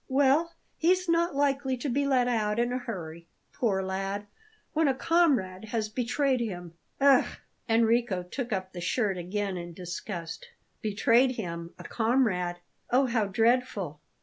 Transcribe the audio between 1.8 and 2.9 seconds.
be let out in a